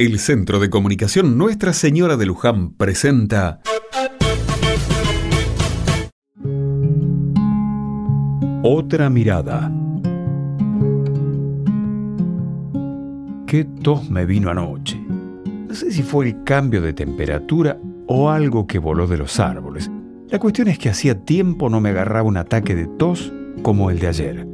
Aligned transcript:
El 0.00 0.20
Centro 0.20 0.60
de 0.60 0.70
Comunicación 0.70 1.36
Nuestra 1.36 1.72
Señora 1.72 2.16
de 2.16 2.24
Luján 2.24 2.70
presenta 2.70 3.60
Otra 8.62 9.10
mirada. 9.10 9.72
Qué 13.48 13.64
tos 13.82 14.08
me 14.08 14.24
vino 14.24 14.50
anoche. 14.50 15.04
No 15.66 15.74
sé 15.74 15.90
si 15.90 16.04
fue 16.04 16.28
el 16.28 16.44
cambio 16.44 16.80
de 16.80 16.92
temperatura 16.92 17.76
o 18.06 18.30
algo 18.30 18.68
que 18.68 18.78
voló 18.78 19.08
de 19.08 19.16
los 19.16 19.40
árboles. 19.40 19.90
La 20.28 20.38
cuestión 20.38 20.68
es 20.68 20.78
que 20.78 20.90
hacía 20.90 21.24
tiempo 21.24 21.68
no 21.68 21.80
me 21.80 21.88
agarraba 21.88 22.28
un 22.28 22.36
ataque 22.36 22.76
de 22.76 22.86
tos 22.86 23.32
como 23.62 23.90
el 23.90 23.98
de 23.98 24.06
ayer. 24.06 24.46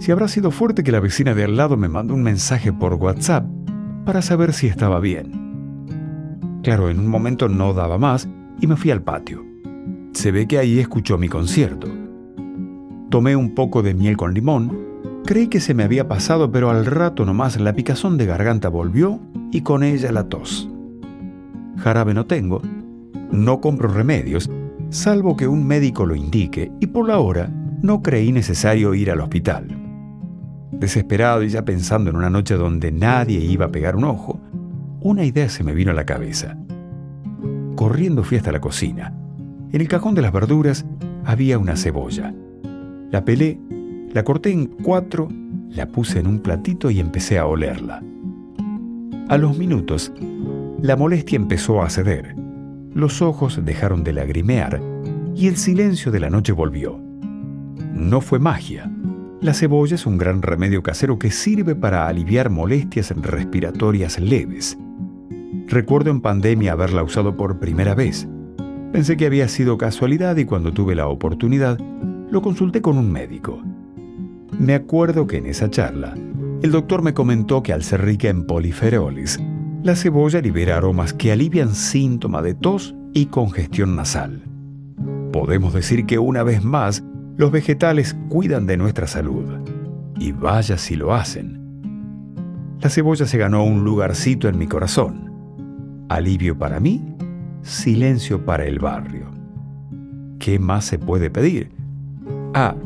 Si 0.00 0.10
habrá 0.10 0.26
sido 0.26 0.50
fuerte 0.50 0.82
que 0.82 0.90
la 0.90 0.98
vecina 0.98 1.32
de 1.32 1.44
al 1.44 1.56
lado 1.56 1.76
me 1.76 1.88
mandó 1.88 2.12
un 2.14 2.24
mensaje 2.24 2.72
por 2.72 2.94
WhatsApp 2.94 3.46
para 4.04 4.22
saber 4.22 4.52
si 4.52 4.66
estaba 4.66 5.00
bien. 5.00 5.44
Claro, 6.62 6.88
en 6.88 6.98
un 6.98 7.06
momento 7.06 7.48
no 7.48 7.74
daba 7.74 7.98
más 7.98 8.28
y 8.60 8.66
me 8.66 8.76
fui 8.76 8.90
al 8.90 9.02
patio. 9.02 9.44
Se 10.12 10.32
ve 10.32 10.46
que 10.46 10.58
ahí 10.58 10.78
escuchó 10.78 11.18
mi 11.18 11.28
concierto. 11.28 11.88
Tomé 13.10 13.36
un 13.36 13.54
poco 13.54 13.82
de 13.82 13.94
miel 13.94 14.16
con 14.16 14.34
limón, 14.34 14.78
creí 15.24 15.48
que 15.48 15.60
se 15.60 15.74
me 15.74 15.84
había 15.84 16.08
pasado, 16.08 16.50
pero 16.50 16.70
al 16.70 16.86
rato 16.86 17.24
nomás 17.24 17.60
la 17.60 17.74
picazón 17.74 18.16
de 18.16 18.26
garganta 18.26 18.68
volvió 18.68 19.20
y 19.52 19.60
con 19.60 19.82
ella 19.82 20.12
la 20.12 20.28
tos. 20.28 20.68
Jarabe 21.76 22.14
no 22.14 22.26
tengo, 22.26 22.62
no 23.30 23.60
compro 23.60 23.88
remedios, 23.88 24.50
salvo 24.90 25.36
que 25.36 25.48
un 25.48 25.66
médico 25.66 26.06
lo 26.06 26.14
indique, 26.14 26.72
y 26.80 26.86
por 26.86 27.08
la 27.08 27.18
hora 27.18 27.50
no 27.82 28.02
creí 28.02 28.32
necesario 28.32 28.94
ir 28.94 29.10
al 29.10 29.20
hospital. 29.20 29.83
Desesperado 30.78 31.42
y 31.42 31.48
ya 31.48 31.64
pensando 31.64 32.10
en 32.10 32.16
una 32.16 32.30
noche 32.30 32.56
donde 32.56 32.92
nadie 32.92 33.38
iba 33.40 33.66
a 33.66 33.72
pegar 33.72 33.96
un 33.96 34.04
ojo, 34.04 34.40
una 35.00 35.24
idea 35.24 35.48
se 35.48 35.64
me 35.64 35.74
vino 35.74 35.92
a 35.92 35.94
la 35.94 36.04
cabeza. 36.04 36.56
Corriendo 37.76 38.24
fui 38.24 38.36
hasta 38.36 38.52
la 38.52 38.60
cocina. 38.60 39.14
En 39.72 39.80
el 39.80 39.88
cajón 39.88 40.14
de 40.14 40.22
las 40.22 40.32
verduras 40.32 40.84
había 41.24 41.58
una 41.58 41.76
cebolla. 41.76 42.34
La 43.10 43.24
pelé, 43.24 43.60
la 44.12 44.24
corté 44.24 44.52
en 44.52 44.66
cuatro, 44.66 45.28
la 45.70 45.88
puse 45.88 46.20
en 46.20 46.26
un 46.26 46.40
platito 46.40 46.90
y 46.90 47.00
empecé 47.00 47.38
a 47.38 47.46
olerla. 47.46 48.02
A 49.28 49.38
los 49.38 49.56
minutos, 49.56 50.12
la 50.80 50.96
molestia 50.96 51.36
empezó 51.36 51.82
a 51.82 51.90
ceder. 51.90 52.36
Los 52.92 53.22
ojos 53.22 53.60
dejaron 53.64 54.04
de 54.04 54.12
lagrimear 54.12 54.80
y 55.34 55.48
el 55.48 55.56
silencio 55.56 56.12
de 56.12 56.20
la 56.20 56.30
noche 56.30 56.52
volvió. 56.52 57.00
No 57.92 58.20
fue 58.20 58.38
magia 58.38 58.90
la 59.44 59.52
cebolla 59.52 59.96
es 59.96 60.06
un 60.06 60.16
gran 60.16 60.40
remedio 60.40 60.82
casero 60.82 61.18
que 61.18 61.30
sirve 61.30 61.74
para 61.74 62.08
aliviar 62.08 62.48
molestias 62.48 63.10
respiratorias 63.14 64.18
leves. 64.18 64.78
Recuerdo 65.66 66.10
en 66.10 66.22
pandemia 66.22 66.72
haberla 66.72 67.02
usado 67.02 67.36
por 67.36 67.60
primera 67.60 67.94
vez. 67.94 68.26
Pensé 68.90 69.18
que 69.18 69.26
había 69.26 69.46
sido 69.48 69.76
casualidad 69.76 70.34
y 70.38 70.46
cuando 70.46 70.72
tuve 70.72 70.94
la 70.94 71.08
oportunidad, 71.08 71.78
lo 72.30 72.40
consulté 72.40 72.80
con 72.80 72.96
un 72.96 73.12
médico. 73.12 73.62
Me 74.58 74.72
acuerdo 74.72 75.26
que 75.26 75.36
en 75.36 75.44
esa 75.44 75.68
charla, 75.68 76.14
el 76.62 76.70
doctor 76.70 77.02
me 77.02 77.12
comentó 77.12 77.62
que 77.62 77.74
al 77.74 77.82
ser 77.82 78.02
rica 78.02 78.30
en 78.30 78.46
poliferoles, 78.46 79.38
la 79.82 79.94
cebolla 79.94 80.40
libera 80.40 80.78
aromas 80.78 81.12
que 81.12 81.32
alivian 81.32 81.74
síntomas 81.74 82.44
de 82.44 82.54
tos 82.54 82.94
y 83.12 83.26
congestión 83.26 83.94
nasal. 83.94 84.42
Podemos 85.34 85.74
decir 85.74 86.06
que 86.06 86.18
una 86.18 86.42
vez 86.44 86.64
más, 86.64 87.04
los 87.36 87.50
vegetales 87.50 88.16
cuidan 88.28 88.66
de 88.66 88.76
nuestra 88.76 89.06
salud. 89.06 89.44
Y 90.18 90.32
vaya 90.32 90.78
si 90.78 90.96
lo 90.96 91.14
hacen. 91.14 91.60
La 92.80 92.90
cebolla 92.90 93.26
se 93.26 93.38
ganó 93.38 93.64
un 93.64 93.84
lugarcito 93.84 94.48
en 94.48 94.58
mi 94.58 94.66
corazón. 94.66 95.32
Alivio 96.08 96.56
para 96.58 96.80
mí, 96.80 97.02
silencio 97.62 98.44
para 98.44 98.64
el 98.64 98.78
barrio. 98.78 99.30
¿Qué 100.38 100.58
más 100.58 100.84
se 100.84 100.98
puede 100.98 101.30
pedir? 101.30 101.72
Ah, 102.54 102.76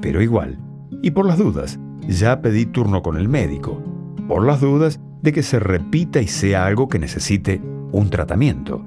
pero 0.00 0.20
igual. 0.20 0.58
Y 1.02 1.12
por 1.12 1.26
las 1.26 1.38
dudas, 1.38 1.78
ya 2.08 2.42
pedí 2.42 2.66
turno 2.66 3.02
con 3.02 3.16
el 3.16 3.28
médico. 3.28 3.82
Por 4.28 4.44
las 4.44 4.60
dudas 4.60 5.00
de 5.22 5.32
que 5.32 5.42
se 5.42 5.58
repita 5.58 6.20
y 6.20 6.28
sea 6.28 6.66
algo 6.66 6.88
que 6.88 6.98
necesite 6.98 7.62
un 7.92 8.10
tratamiento. 8.10 8.84